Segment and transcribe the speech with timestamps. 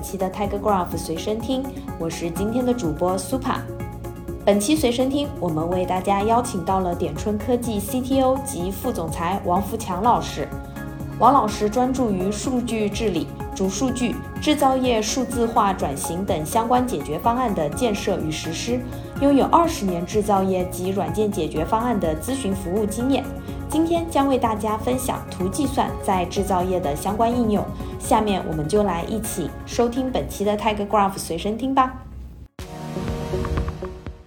[0.00, 1.62] 期的 Tiger Graph 随身听，
[1.98, 3.60] 我是今天的主播 Super。
[4.44, 10.48] 本期随身听，我们为大家邀请到了点春科技 CTO 及副总裁王福强老师。
[11.18, 18.80] 王老师专注于数据治理、主数据、制造业数字化转型等相关解决方案的建设与实施，
[19.20, 23.22] 拥有二十年制造业及软件解决方案的咨询服务经验。
[23.68, 27.62] 今天将为大家分享图计算在制造业的相关应用。
[28.10, 31.94] 下面我们就来一起收听本期的 Tiger Graph 随身听吧。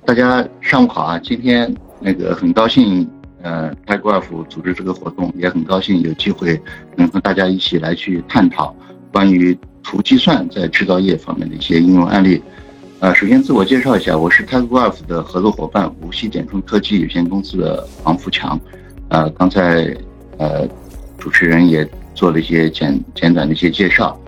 [0.06, 1.20] 大家上午好啊！
[1.22, 3.06] 今天那个很高兴，
[3.42, 6.58] 呃，Tiger Graph 组织这个活动，也很高兴有机会
[6.96, 8.74] 能和大家一起来去探讨
[9.12, 9.54] 关于
[9.84, 12.42] 图计算在制造业方面的一些应用案例。
[13.02, 18.58] 呃，首先自我介绍一下，我是 Tiger Graph 的合作伙伴无锡点春科技有限公司的王富强。
[19.10, 19.94] 呃，刚才
[20.38, 20.66] 呃，
[21.18, 24.20] 主持人也做了一些简简短的一些介绍。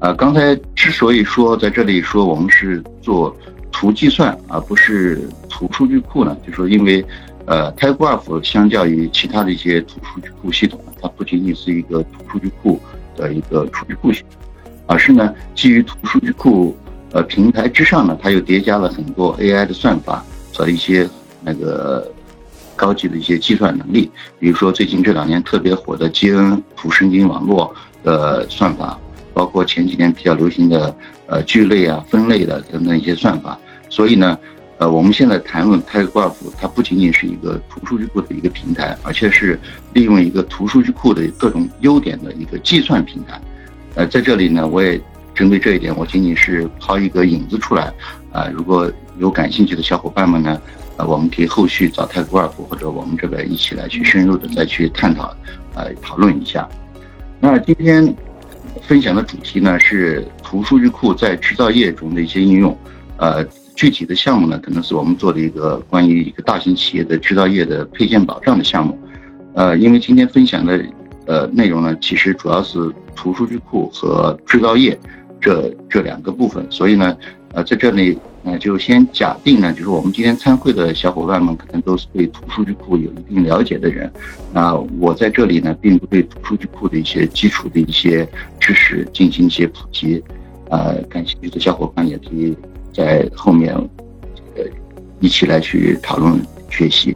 [0.00, 3.36] 呃，刚才之所以说在这里说我们是做
[3.70, 7.04] 图计算而不是图数据库呢，就说因为
[7.46, 12.80] 呃，TigerGraph 相较于其他的一些图数据库系统，它不仅仅是一个图数据库
[13.16, 14.40] 的一个数据库系统，
[14.86, 16.76] 而是呢基于图数据库
[17.12, 21.08] 呃平台之上呢，它又叠加了很多 AI 的算法和一些
[21.42, 22.10] 那个。
[22.80, 28.98] 高级的一些计算能力，比如说最近这两年特别火的 G N 图神经网络的算法，
[29.34, 33.58] 包括前几年比较流行的呃聚类啊、分类的等等一些算法。
[33.90, 34.38] 所以呢，
[34.78, 39.60] 呃，我们现在谈论 TigerGraph，它不仅仅是一个图数据库的一个平台，而且是
[39.92, 43.38] 利用一个图数据库的各种优点的一个计算平台。
[43.94, 44.98] 呃，在这里呢，我也
[45.34, 47.92] 针对这一点，我仅仅是抛一个引子出来。
[48.32, 50.58] 啊，如果有感兴趣的小伙伴们呢？
[51.06, 55.34] 我们可以后续找泰戈尔夫或者我们这边一起来去深入的再去探讨，
[55.74, 56.68] 呃，讨论一下。
[57.40, 58.14] 那今天
[58.82, 62.76] 分享的主题呢是图数据库在制造业中的一些应用，
[63.16, 68.98] 呃，具体的项目呢可能是我们做的一个关于一个大型企业的制造业的配件保障的项目，
[69.54, 70.84] 呃，因为今天分享的
[71.26, 72.78] 呃内容呢其实主要是
[73.16, 74.98] 图数据库和制造业
[75.40, 77.16] 这这两个部分，所以呢，
[77.52, 78.18] 呃，在这里。
[78.42, 84.10] 呃就先假定呢，就是我们今天参会的小伙伴们可能都是对图数据库有一定了解的人。
[84.50, 88.26] 那我在这里呢，并不对图数据库的一些基础的一些
[88.58, 90.24] 知识进行一些普及。
[90.70, 92.56] 呃，感兴趣的小伙伴也可以
[92.94, 93.74] 在后面，
[94.56, 94.64] 呃，
[95.20, 96.40] 一起来去讨论
[96.70, 97.14] 学习。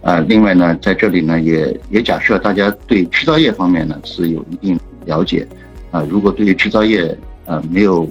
[0.00, 4.76] 呃，另外呢，在这里呢，也也假设大家对制造业方面呢是有一定
[5.06, 5.46] 了解。
[5.92, 7.16] 啊，如果对于制造业
[7.48, 8.08] 呃没有。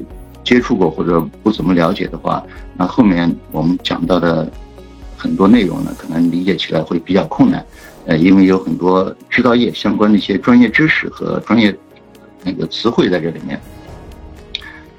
[0.48, 2.42] 接触过或者不怎么了解的话，
[2.78, 4.50] 那后面我们讲到的
[5.18, 7.66] 很多内容呢，可能理解起来会比较困难。
[8.06, 11.78] 呃，因为有很多制造业相关的一些专业知识和专业
[12.46, 13.60] 那个词汇在这里面。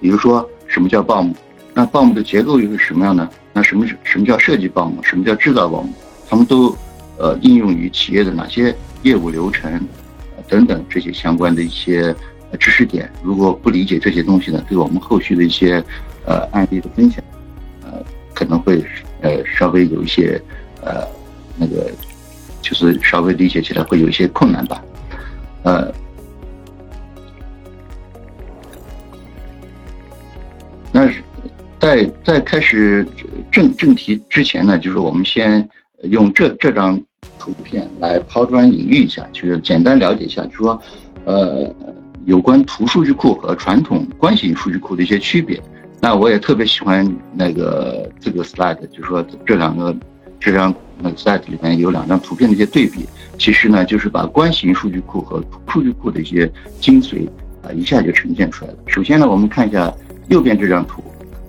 [0.03, 1.33] 比如说，什么叫 BOM？
[1.73, 3.27] 那 BOM 的结构又是什么样呢？
[3.55, 5.03] 那什么什么叫设计 BOM？
[5.03, 5.87] 什么叫制造 BOM？
[6.29, 6.77] 他们都
[7.17, 9.81] 呃应用于企业的哪些业务流程
[10.47, 12.15] 等等这些相关的一些。
[12.57, 15.85] 知识点，如果不理解这些东西呢，对我们后续的一些
[16.25, 17.23] 呃案例的分享，
[17.83, 18.83] 呃，可能会
[19.21, 20.41] 呃稍微有一些
[20.83, 21.07] 呃
[21.59, 21.91] 那个，
[22.63, 24.83] 就是稍微理解起来会有一些困难吧，
[25.63, 25.93] 呃，
[30.91, 31.07] 那
[31.79, 33.07] 在在开始
[33.53, 35.69] 正正题之前呢，就是我们先
[36.05, 36.99] 用这这张
[37.39, 40.83] 图片来抛砖引玉一下，就是简单了解一下，就说
[41.27, 41.71] 呃。
[42.29, 45.59] 有关图数据库和传统关系数据库的一些区别，
[45.99, 49.97] 那我也特别喜欢那个这个 slide，就是说这两个
[50.39, 53.07] 这张那个 slide 里面有两张图片的一些对比，
[53.39, 56.53] 其实呢就是把关系数据库和数据库的一些
[56.83, 57.27] 精髓
[57.63, 58.77] 啊一下就呈现出来了。
[58.89, 59.91] 首先呢，我们看一下
[60.29, 61.03] 右边这张图，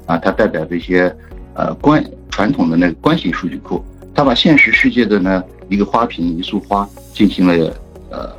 [0.06, 1.14] 啊，它代表的一些
[1.56, 3.84] 呃关传统的那个关系数据库，
[4.16, 7.54] 它把现实世界的呢一个花瓶一束花进行了
[8.10, 8.39] 呃。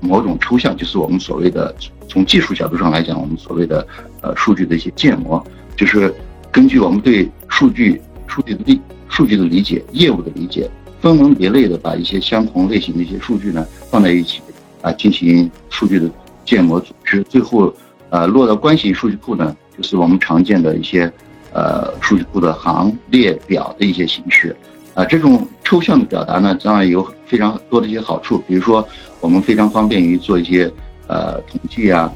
[0.00, 1.74] 某种抽象就是我们所谓的，
[2.08, 3.86] 从技术角度上来讲，我们所谓的
[4.22, 5.44] 呃数据的一些建模，
[5.76, 6.12] 就是
[6.50, 10.68] 根据我们对数据数据的理数据的理解、业务的理解，
[11.00, 14.40] 分门别类的把一些相同类型的一些数据呢放在一起
[14.82, 16.10] 啊，进行数据的
[16.44, 17.72] 建模组织，最后
[18.08, 21.12] 呃落到关系数据库呢，就是我们常见的一些
[21.52, 24.56] 呃数据库的行列表的一些形式。
[24.94, 28.86] 啊，这种抽象的表达呢，当然有非常多的一些好处，比如说
[29.20, 30.70] 我们非常方便于做一些
[31.06, 32.12] 呃统计啊，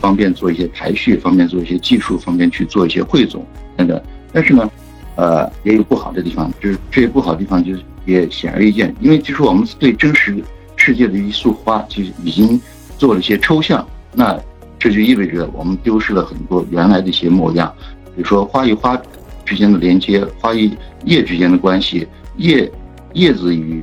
[0.00, 3.46] 方便做一些排序，方便做一些技术，方便去做一些汇总
[3.76, 4.00] 等等。
[4.32, 4.70] 但是呢，
[5.14, 7.72] 呃，也有不好的地方，就是这些不好的地方就
[8.04, 10.36] 也显而易见，因为就是我们对真实
[10.74, 12.60] 世界的一束花，其实已经
[12.98, 13.86] 做了一些抽象。
[14.12, 14.38] 那
[14.78, 17.72] 这就意味着我们丢失了很多原来的一些模样，
[18.14, 19.00] 比如说花与花
[19.46, 20.70] 之间的连接，花与
[21.04, 22.06] 叶之间的关系，
[22.36, 22.70] 叶
[23.14, 23.82] 叶子与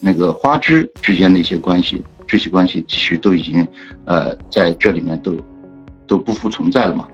[0.00, 3.64] 那个花枝之间的一些关系，这些关系其实都已经
[4.06, 5.36] 呃在这里面都
[6.06, 7.06] 都不复存在了嘛。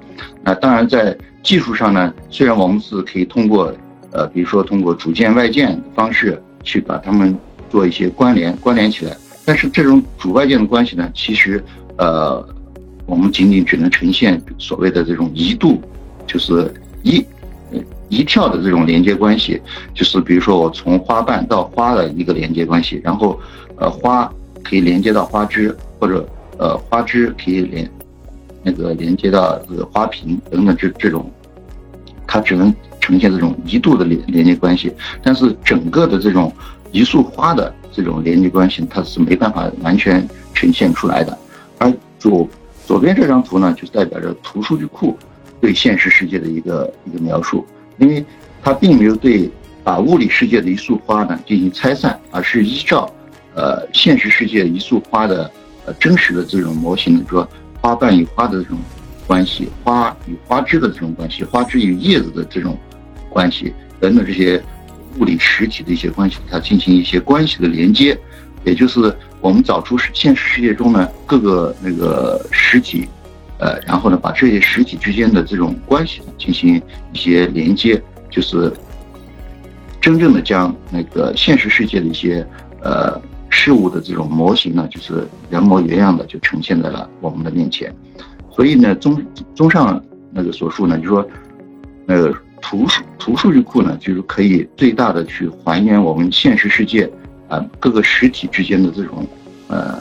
[0.43, 3.75] 那当然在技术上呢，虽然我们是可以通过
[4.12, 7.37] 呃比如说通过主件外件的方式去把它们
[7.69, 9.15] 做一些关联关联起来，
[9.45, 11.62] 但是这种主外件的关系呢，其实
[11.97, 12.47] 呃。
[13.09, 15.81] 我们仅仅只能呈现所谓的这种一度，
[16.27, 16.71] 就是
[17.03, 17.25] 一
[18.08, 19.60] 一跳的这种连接关系，
[19.94, 23.38] 就是比如说我从花瓣到花的一个连接关系，然后
[23.76, 24.31] 呃花
[24.62, 26.28] 可以连接到花枝，或者
[26.58, 27.90] 呃花枝可以连
[28.62, 31.31] 那个连接到这个花瓶等等这这种，
[32.26, 36.52] 它只能呈现这种一度的连连接关系，但是整个的这种
[36.93, 41.37] 一束花的这种连接关系，它是没办法完全呈现出来的，
[41.78, 42.49] 而左。
[42.87, 45.14] 左边这张图呢，就代表着图数据库
[45.61, 47.62] 对现实世界的一个一个描述，
[47.99, 48.25] 因为
[48.62, 49.50] 它并没有对
[49.85, 53.12] 把物理世界的一束花呢进行拆散，而是依照
[53.55, 55.50] 呃现实世界一束花的
[55.87, 57.49] 呃真实的这种模型，说
[57.81, 58.79] 花瓣与花的这种
[59.27, 62.79] 关系，花与花枝的这种关系，花枝与叶子的这种
[63.29, 64.62] 关系等等这些
[65.19, 68.19] 物理实体的一些关系，它进行一些关系的连接，
[68.65, 69.15] 也就是。
[69.41, 73.09] 我们找出现实世界中呢各个那个实体，
[73.58, 76.81] 呃，然后呢把这些实体之间的这种关系进行
[77.12, 78.00] 一些连接，
[78.31, 78.72] 就是
[80.00, 82.46] 真正的将那个现实世界的一些
[82.82, 83.20] 呃
[83.50, 87.94] 事物的这种模型呢，就是原模原样的就呈现在了我们的面前。
[88.50, 89.25] 所以呢，综
[89.55, 90.02] 综上
[90.32, 91.26] 那个所述呢，就说
[92.06, 97.11] 那个图数图数据库呢，就是可以最大的去还原我们现实世界。
[97.49, 99.26] 啊，各个实体之间的这种
[99.69, 99.99] 呃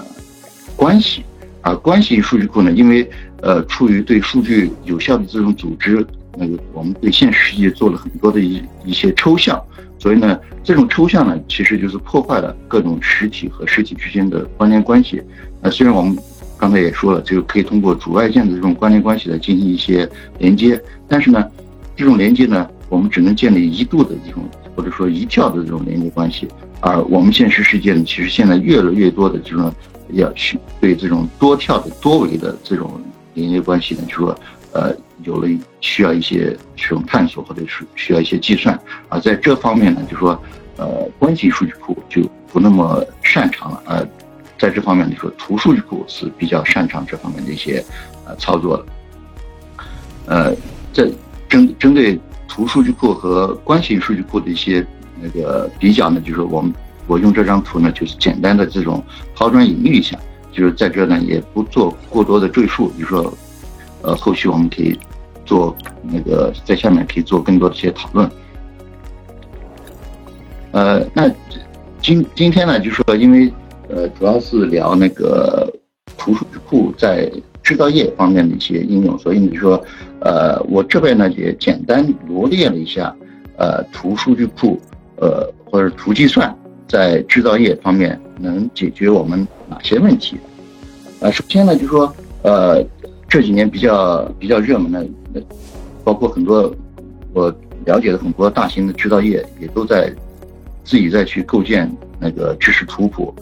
[0.75, 1.23] 关系，
[1.61, 3.09] 而关系数据库呢，因为
[3.41, 6.05] 呃出于对数据有效的这种组织，
[6.37, 9.61] 那个我们对现实世界做了很多的一一些抽象，
[9.97, 15.21] 所以呢，这种抽象呢，其实就是破坏了各种实体和实体之间的关联关系。
[15.61, 16.15] 那，虽然我们
[16.57, 21.43] 刚才也说了，就可以通过主外件的这种关联关系来进行一些连接，但是呢，
[21.95, 24.43] 这种连接呢，我们只能建立一度的这种
[24.75, 26.47] 或者说一跳的这种连接关系。
[26.79, 29.73] 而我们现实世界呢，其实现在越来越多的这种
[30.11, 33.01] 要去对这种多跳的多维的这种
[33.37, 34.37] 连接关系呢，就说
[34.73, 34.93] 呃
[35.23, 35.47] 有了
[35.79, 38.77] 需要一些这种探索或者是需要一些计算
[39.09, 40.37] 啊在这方面呢，就说
[40.77, 44.07] 呃关系数据库就不那么擅长了呃，
[44.57, 47.83] 在这方面就说图数据库是比较擅长这方面的一些
[48.25, 48.85] 呃操作的，
[50.25, 50.55] 呃
[50.91, 51.09] 在
[51.47, 54.85] 针针对图数据库和关系数据库的一些。
[55.19, 56.71] 那个比较呢，就是我们
[57.07, 59.03] 我用这张图呢，就是简单的这种
[59.33, 60.15] 抛砖引玉一下，
[60.57, 63.31] 就是在这呢也不做过多的赘述，比如说，
[64.01, 64.97] 呃，后续我们可以
[65.45, 68.27] 做那个在下面可以做更多的一些讨论。
[70.71, 71.31] 呃，那
[72.01, 73.53] 今今天呢，就是说因为
[73.87, 75.71] 呃主要是聊那个
[76.17, 77.31] 图数据库在
[77.61, 79.79] 制造业方面的一些应用，所以你说
[80.21, 83.15] 呃我这边呢也简单罗列了一下
[83.57, 84.81] 呃图数据库。
[85.19, 86.55] 呃，或者图计算
[86.87, 90.37] 在制造业方面能解决我们哪些问题？
[91.31, 92.83] 首先呢，就说呃
[93.27, 95.41] 这几年比较比较热门的，
[96.03, 96.73] 包括很多
[97.33, 97.53] 我
[97.85, 100.13] 了解的很多大型的制造业也都在
[100.83, 103.33] 自己在去构建那个知识图谱。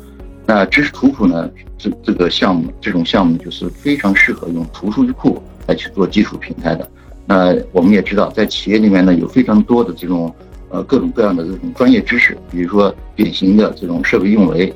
[0.45, 6.89] 那知识图谱呢，这这个项目这种项目就是非常适合用图数据库来去做基础平台的。
[7.25, 10.33] 那我们也知道，在企业里面呢，有非常多的这种。
[10.71, 14.73] 呃，各种各样的这种专业知识，比如说典型的这种设备运维，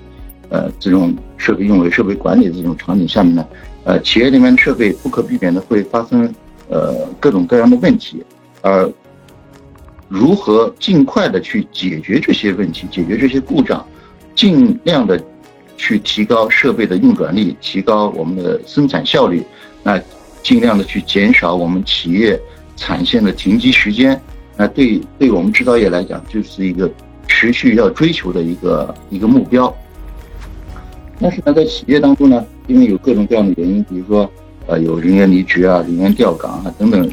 [0.50, 3.48] 呃，这种设备运维、设备管理的这种场景下面呢，
[3.84, 6.34] 呃，企业里面的设备不可避免的会发生
[6.70, 8.24] 呃各种各样的问题，
[8.62, 8.92] 而
[10.08, 13.86] 如何尽快的去解决这些问题，解决这些故障，
[14.34, 15.24] 尽量的
[15.78, 19.44] 去提高设备的运转力，提高我们的生产效率，
[19.84, 20.02] 那
[20.42, 22.40] 尽量的去减少我们企业
[22.76, 24.20] 产线的停机时间。
[24.58, 26.92] 那对对我们制造业来讲，就是一个
[27.28, 29.72] 持续要追求的一个一个目标。
[31.20, 34.30] 但是呢，在企业当中呢，因为有各种各样的原因，比如说，
[34.68, 37.12] 呃，有人员离职啊、人员调岗啊等等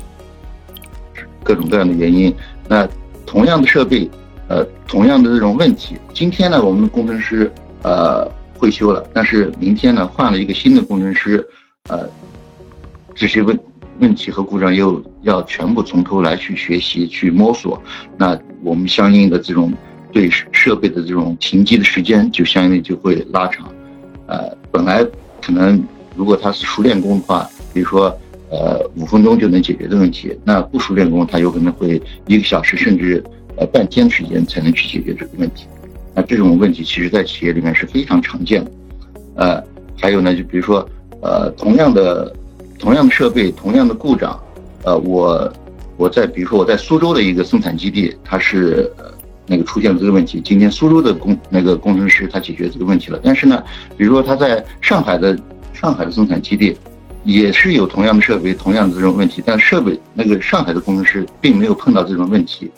[1.43, 2.35] 各种各样的原因，
[2.69, 2.89] 那
[3.27, 4.09] 同样的设备，
[4.49, 7.51] 呃，同样的这种问题，今天呢，我们的工程师
[7.83, 11.47] 呃会修了，但是明天呢，换了一个新的工程师，
[11.89, 12.09] 呃，
[13.15, 13.59] 这些问。
[13.99, 17.83] 问题和故障又要全部从头来去学习去摸索，
[18.19, 19.73] 那我们相应的这种
[20.13, 23.67] 对设备的这种停机的时间就相应的就会拉长。
[24.27, 25.05] 呃，本来
[25.41, 25.83] 可能
[26.17, 28.09] 如果他是熟练工的话，比如说
[28.51, 33.23] 呃五分钟就能解决的问题，那不熟练工他有可能会一个小时甚至
[33.57, 35.67] 呃半天时间才能去解决这个问题。
[36.15, 38.71] 那这种问题其实在企业里面是非常常见的。
[39.37, 39.63] 呃，
[40.01, 40.89] 还有呢，就比如说
[41.21, 42.35] 呃同样的
[42.79, 44.41] 同样的设备同样的故障，
[44.83, 45.53] 呃我
[45.97, 48.91] 我在比如说我在苏州的一个生产基地，它是。
[49.47, 53.63] 那个出现了这个问题，今天苏州的工那个工程师他解决这个问题了，但是呢，
[53.97, 55.39] 比如说他在上海的
[55.73, 56.77] 上海的生产基地，
[57.25, 62.71] 也是有同样的设备，同样的这种问题，但设备那个上海的工程师并没有碰到这种问题，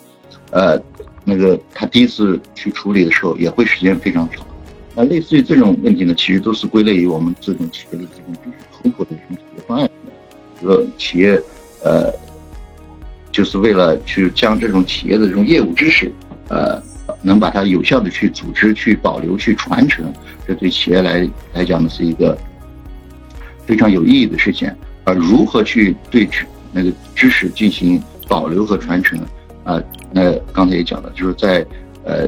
[0.51, 0.79] 呃，
[1.25, 4.45] 那个他第一次去处理的时候也会时间非常长，
[4.95, 9.89] 那类似于这种问题呢，其实都是归类于我们这种企业的这种知识突破的这种解决方案，
[10.61, 11.41] 这个企业
[11.83, 12.13] 呃，
[13.31, 16.11] 就是为了去将这种企业的这种业务知识。
[16.49, 16.81] 呃，
[17.21, 20.11] 能把它有效的去组织、去保留、去传承，
[20.47, 22.37] 这对企业来来讲呢是一个
[23.65, 24.71] 非常有意义的事情。
[25.03, 26.27] 而如何去对
[26.71, 29.19] 那个知识进行保留和传承？
[29.63, 31.65] 啊，那刚才也讲了，就是在
[32.03, 32.27] 呃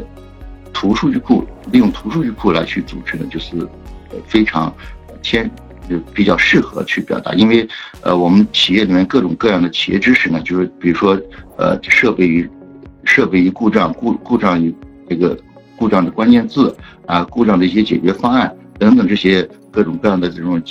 [0.71, 3.67] 图数据库利用图数据库来去组织呢，就是
[4.27, 4.71] 非常
[5.21, 5.49] 天
[5.89, 7.67] 就比较适合去表达，因为
[8.01, 11.19] 呃我们企业里面各种各样的企业知识呢，就是比如说
[11.57, 12.47] 呃设备与。
[13.03, 14.73] 设备一故障，故故障与
[15.09, 15.37] 这个
[15.75, 20.61] 故障的关键字啊，故障的一些解决方案等等这些各种各样的这种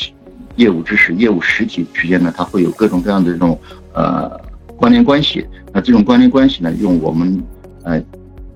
[0.57, 3.59] 业务知识、业务实体之间呢，它会有各种各样的这种
[3.95, 4.31] 呃
[4.77, 5.47] 关联关系。
[5.73, 7.43] 那这种关联关系呢，用我们
[7.85, 8.03] 呃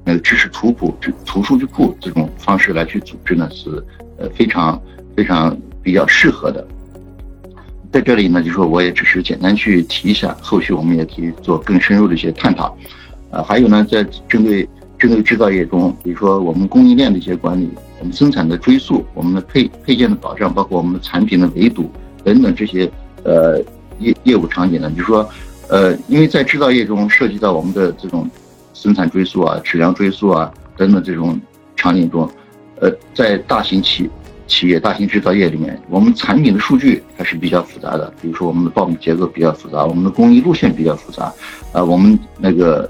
[0.04, 3.70] 那个知识图谱、图数据库这种方式来去组织呢，是
[4.18, 4.80] 呃非常
[5.16, 6.66] 非常比较适合的。
[7.92, 12.76] 在这里呢，就说我也只是简单去提一下，后续我们也可以做更深入的一些探讨。
[13.34, 21.90] 啊，还有呢，在针对针对制造业中，比如说我们供应链的一些管理，我们生产的追溯，我们的配配件的保障，包括我们的产品的围堵
[22.22, 22.88] 等等这些
[23.24, 23.60] 呃
[23.98, 25.28] 业业务场景呢，就是说，
[25.68, 28.30] 呃，因为在制造业中涉及到我们的这种
[28.72, 31.40] 生产追溯啊、质量追溯啊等等这种
[31.74, 32.30] 场景中，
[32.78, 34.08] 呃，在大型企
[34.46, 41.32] 企业、大型制造业里面，我们产品的数据还是比较复杂的，比如说我们的报名结构比较复杂，我们的工艺路线比较复杂，
[41.72, 42.88] 啊，我们那个。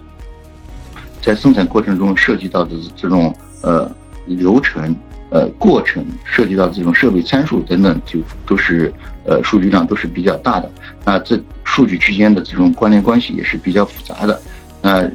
[1.25, 3.91] 在生产过程中涉及到的这种呃
[4.27, 4.95] 流程、
[5.31, 8.93] 呃过程，涉及到这种设备参数等等，就都是
[9.25, 10.71] 呃数据量都是比较大的。
[11.03, 14.39] 那这数据之间的这种关联关系也是比较复杂的。
[14.83, 15.11] 那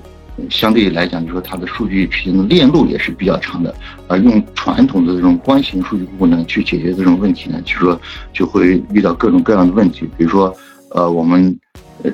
[0.50, 3.76] 相对来讲，就说它的数据之间的链路也是比较长的。
[4.08, 8.02] 而用传统的这种关系数据库呢去解决这种问题呢，就说
[8.34, 10.10] 就会遇到各种各样的问题。
[10.18, 10.52] 比如说，
[10.96, 11.56] 呃，我们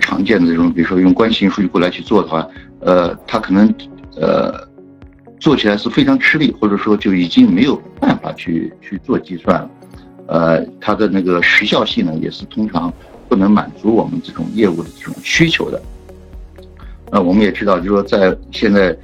[0.02, 2.46] 常见的这种，比如说用关系型数据库来去做的话。
[2.86, 3.74] 呃，它可能，
[4.16, 4.54] 呃，
[5.40, 9.70] 做起来是非常吃力，或者说就已经没有办法去去做计算了，
[10.28, 12.94] 呃，它的那个时效性呢，也是通常
[13.28, 15.82] 不能满足我们这种业务的这种需求的。
[17.12, 18.96] 那我们也知道，就是说在现在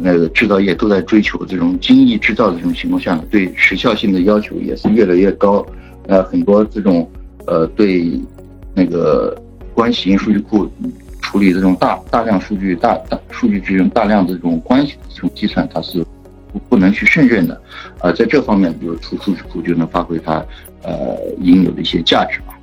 [0.00, 5.66] 那个制造业都在追求这种精益制造的这种情况下呢，对时效性的要求也是越来越高。
[6.06, 7.10] 呃，很多这种
[7.46, 8.20] 呃对
[8.74, 9.36] 那个
[9.74, 10.70] 关系型数据库。
[11.34, 15.98] 处理这种大大量数据、大大数据之中大量的这种关系这种计算，它是
[16.52, 17.60] 不不能去胜任的。
[17.98, 20.34] 呃，在这方面，比如出数据库就能发挥它
[20.84, 22.56] 呃应有的一些价值吧。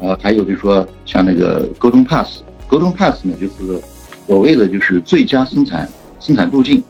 [0.00, 3.80] 呃，还有就是说，像那个沟通 pass，沟通 pass 呢，就是
[4.26, 5.88] 所谓的就是最佳生产
[6.18, 6.82] 生产路径，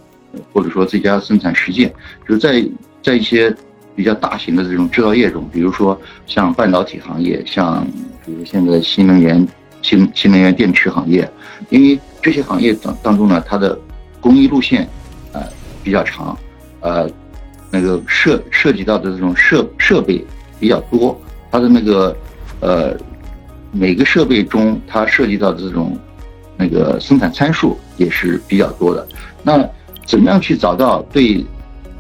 [0.55, 1.93] 或者说最佳生产实践，
[2.27, 2.67] 就是在
[3.03, 3.55] 在一些
[3.95, 7.87] 比较大型的这种制造业中，比如说像半导体行业，像
[8.25, 9.47] 比如现在新能源。
[9.83, 11.29] 新新能源电池行业，
[11.71, 13.79] 因为这些行业当当中呢，它的
[14.21, 14.87] 工艺路线，
[15.33, 15.43] 呃
[15.83, 16.37] 比较长，
[16.81, 17.09] 呃，
[17.71, 20.25] 那个涉涉及到的这种设设备
[20.59, 21.19] 比较多，
[21.51, 22.15] 它的那个
[22.61, 22.95] 呃
[23.73, 25.99] 每个设备中它涉及到的这种
[26.57, 29.07] 那个生产参数也是比较多的。
[29.43, 29.67] 那
[30.05, 31.45] 怎么样去找到对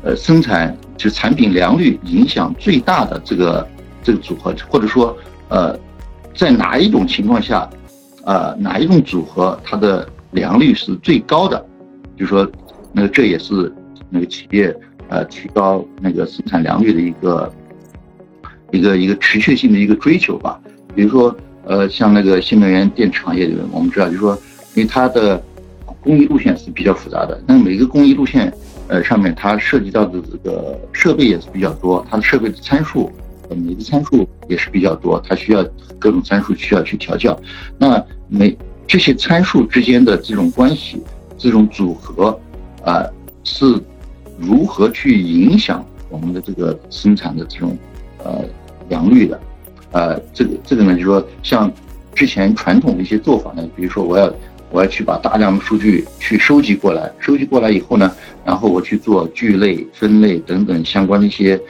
[0.02, 3.66] 呃生产就产品良率影响最大的这个
[4.02, 5.16] 这个组合，或者说
[5.48, 5.78] 呃？
[6.34, 7.68] 在哪一种情况下，
[8.24, 11.64] 呃，哪一种组合它的良率是最高的？
[12.16, 12.48] 就说，
[12.92, 13.72] 那这也是
[14.08, 14.74] 那个企业
[15.08, 17.52] 呃提高那个生产良率的一个
[18.70, 20.60] 一个一个持续性的一个追求吧。
[20.94, 21.34] 比如说，
[21.64, 24.34] 呃，像那个新能源电池行业里面，我们知道，就是说，
[24.74, 25.42] 因为它的
[26.00, 28.52] 工艺路线是比较复杂的，那每个工艺路线
[28.88, 33.10] 呃上面它涉及到的这个设备也是比较多，它的设备的参数。
[33.54, 35.64] 每个参数也是比较多，它需要
[35.98, 37.38] 各种参数需要去调教。
[37.78, 41.00] 那每这些参数之间的这种关系、
[41.38, 42.38] 这种组合，
[42.84, 43.04] 啊，
[43.44, 43.78] 是
[44.38, 47.76] 如何去影响我们的这个生产的这种
[48.24, 48.44] 呃
[48.88, 49.40] 良率的？
[49.92, 51.70] 呃，这个这个呢，就说像
[52.14, 54.32] 之前传统的一些做法呢，比如说我要
[54.70, 58.12] 我要去把大量的数据去收集过来，收集过来以后呢，
[58.44, 61.60] 然后我去做聚类、分类等等相关的一些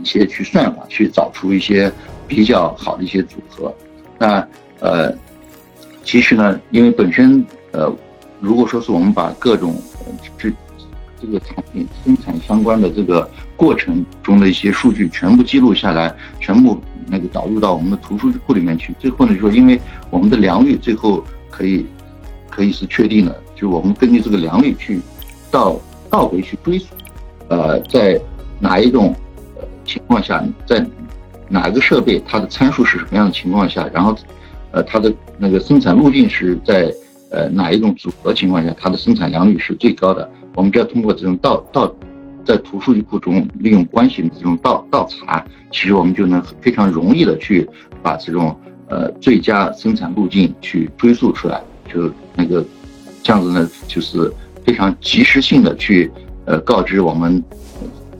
[0.00, 1.90] 一些去算法，去找出一些
[2.28, 3.74] 比较好的一些组合。
[4.18, 4.46] 那
[4.80, 5.12] 呃，
[6.04, 7.92] 其实呢，因为本身呃，
[8.40, 9.74] 如果说是我们把各种
[10.38, 10.50] 这
[11.20, 18.94] 这个产品生产相关的这个过程中的一些数据全部记录下来，全部那个导入到我们的图数据库里面去。
[18.98, 19.78] 最后呢，就说因为
[20.08, 21.84] 我们的良率最后可以
[22.48, 25.00] 可以是确定的，就是我们根据这个良率去
[25.50, 25.78] 倒
[26.08, 26.86] 倒回去追溯，
[27.48, 28.18] 呃，在
[28.58, 29.14] 哪一种
[29.90, 30.86] 情况下，在
[31.48, 34.16] 哪个设备它的参数是什么样的情况下，然后
[34.70, 36.94] 呃它的那个生产路径是在
[37.30, 40.30] 呃哪一种组合情况下，它的生产良率是最高的。
[40.54, 41.92] 我们只要通过这种倒倒，
[42.44, 47.68] 在图数据库中利用关系的这种倒倒查，其实我们就能非常容易的去
[48.00, 48.56] 把这种
[48.88, 51.60] 呃最佳生产路径去追溯出来，
[51.92, 52.64] 就那个
[53.24, 54.32] 这样子呢，就是
[54.64, 56.10] 非常及时性的去
[56.44, 57.42] 呃告知我们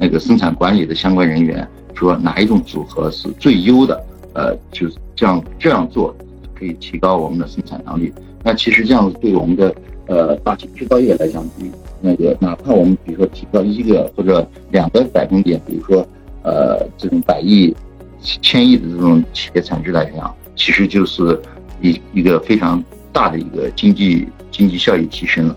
[0.00, 4.02] 那个生产管理的相关人员，说哪一种组合是最优的，
[4.32, 6.16] 呃，就是这样这样做
[6.54, 8.10] 可以提高我们的生产能力。
[8.42, 9.74] 那其实这样子对我们的
[10.06, 16.06] 呃大型制造业来讲，比那个哪怕我们比如说提高一个或者两个百分点，比如说
[16.42, 17.76] 呃这种百亿、
[18.22, 21.38] 千亿的这种企业产值来讲，其实就是
[21.82, 25.54] 一一个非常大的一个经济经济效益提升了。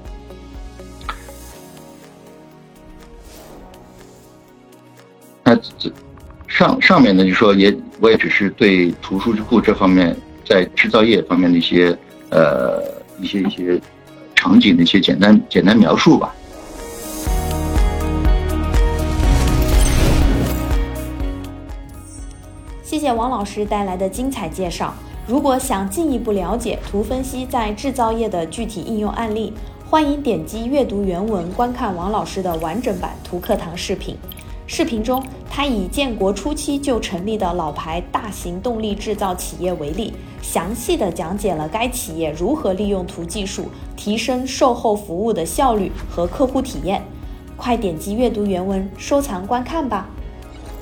[5.78, 5.92] 这
[6.48, 11.98] 上上面呢，就说也我也只是对图数据库这方面在制造业方面的一些
[12.30, 12.82] 呃
[13.20, 13.82] 一些一些。
[14.36, 16.36] 场景的一些简单简单描述吧。
[22.84, 24.94] 谢谢王老师带来的精彩介绍。
[25.26, 29.54] 如果想进一步了解图分析在制造业的具体应用案例，
[29.90, 34.18] 欢迎点击阅读原文观看王老师的完整版图课堂视频。
[34.76, 47.04] 视频中，他以建国初期就成立的老牌大型动力制造企业为例，详细的讲解了该企业如何利用图技术提升售后服务的效率和客户体验。
[47.56, 50.10] 快点击阅读原文收藏观看吧！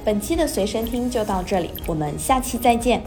[0.05, 3.03] 本期的随身听就到这里，我们下期再见。